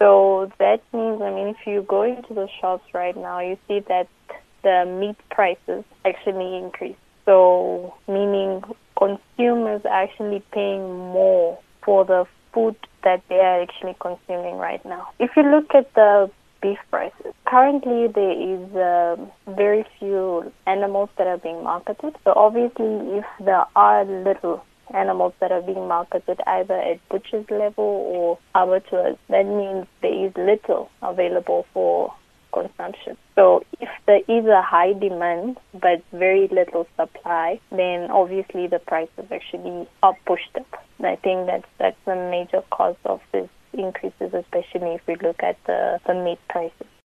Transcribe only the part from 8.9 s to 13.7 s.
consumers are actually paying more for the food that they are